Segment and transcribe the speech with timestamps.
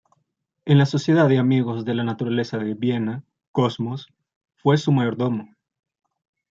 [0.65, 4.11] En la Sociedad de Amigos de la Naturaleza de Viena "Cosmos",
[4.55, 5.49] fue su mayordomo.